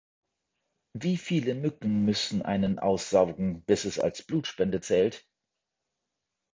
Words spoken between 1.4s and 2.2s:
Mücken